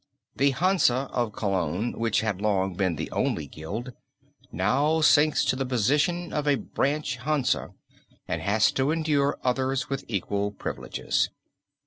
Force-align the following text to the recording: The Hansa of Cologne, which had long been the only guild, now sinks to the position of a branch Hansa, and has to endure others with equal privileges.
The 0.35 0.49
Hansa 0.49 1.11
of 1.13 1.31
Cologne, 1.31 1.91
which 1.91 2.21
had 2.21 2.41
long 2.41 2.73
been 2.73 2.95
the 2.95 3.11
only 3.11 3.45
guild, 3.45 3.93
now 4.51 4.99
sinks 5.01 5.45
to 5.45 5.55
the 5.55 5.63
position 5.63 6.33
of 6.33 6.47
a 6.47 6.55
branch 6.55 7.17
Hansa, 7.17 7.75
and 8.27 8.41
has 8.41 8.71
to 8.71 8.89
endure 8.89 9.37
others 9.43 9.91
with 9.91 10.03
equal 10.07 10.53
privileges. 10.53 11.29